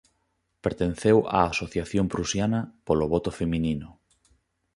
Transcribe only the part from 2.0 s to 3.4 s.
Prusiana polo voto